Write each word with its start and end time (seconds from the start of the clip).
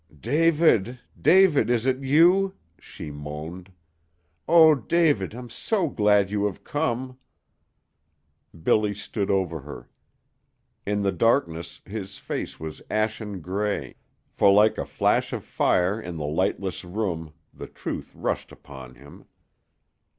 "David 0.23 0.97
David 1.21 1.69
is 1.69 1.85
it 1.85 1.99
you?" 1.99 2.55
she 2.79 3.11
moaned. 3.11 3.71
"Oh, 4.47 4.73
David, 4.73 5.35
I'm 5.35 5.47
so 5.51 5.89
glad 5.89 6.31
you 6.31 6.45
have 6.45 6.63
come!" 6.63 7.19
Billy 8.63 8.95
stood 8.95 9.29
over 9.29 9.59
her. 9.59 9.91
In 10.87 11.03
the 11.03 11.11
darkness 11.11 11.81
his 11.85 12.17
face 12.17 12.59
was 12.59 12.81
ashen 12.89 13.41
gray, 13.41 13.93
for 14.31 14.51
like 14.51 14.79
a 14.79 14.85
flash 14.85 15.33
of 15.33 15.43
fire 15.43 16.01
in 16.01 16.17
the 16.17 16.25
lightless 16.25 16.83
room 16.83 17.33
the 17.53 17.67
truth 17.67 18.11
rushed 18.15 18.51
upon 18.51 18.95
him. 18.95 19.25